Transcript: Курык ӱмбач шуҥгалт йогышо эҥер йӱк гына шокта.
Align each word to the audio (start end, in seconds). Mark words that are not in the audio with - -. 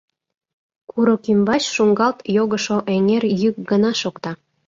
Курык 0.89 1.23
ӱмбач 1.31 1.63
шуҥгалт 1.73 2.17
йогышо 2.35 2.77
эҥер 2.93 3.23
йӱк 3.41 3.55
гына 3.69 3.91
шокта. 4.01 4.31